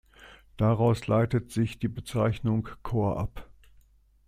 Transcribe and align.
Daraus 0.57 1.05
leitet 1.05 1.51
sich 1.51 1.77
die 1.77 1.87
Bezeichnung 1.87 2.67
"Chor" 2.81 3.19
ab. 3.19 3.51